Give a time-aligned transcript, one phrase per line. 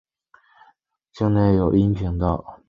[1.13, 2.57] 境内有阴平道。